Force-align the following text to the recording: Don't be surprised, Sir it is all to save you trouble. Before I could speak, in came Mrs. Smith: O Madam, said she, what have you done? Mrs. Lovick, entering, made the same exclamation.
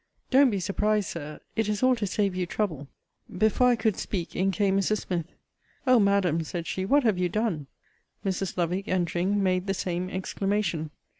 Don't 0.31 0.49
be 0.49 0.59
surprised, 0.59 1.09
Sir 1.09 1.41
it 1.55 1.69
is 1.69 1.83
all 1.83 1.95
to 1.97 2.07
save 2.07 2.33
you 2.35 2.47
trouble. 2.47 2.87
Before 3.37 3.67
I 3.67 3.75
could 3.75 3.97
speak, 3.97 4.35
in 4.35 4.49
came 4.49 4.79
Mrs. 4.79 5.01
Smith: 5.01 5.27
O 5.85 5.99
Madam, 5.99 6.43
said 6.43 6.65
she, 6.65 6.85
what 6.85 7.03
have 7.03 7.19
you 7.19 7.29
done? 7.29 7.67
Mrs. 8.25 8.57
Lovick, 8.57 8.87
entering, 8.87 9.43
made 9.43 9.67
the 9.67 9.75
same 9.75 10.09
exclamation. 10.09 10.89